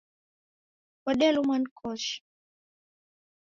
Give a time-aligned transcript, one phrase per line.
[1.03, 2.15] Wodelumwa ni koshi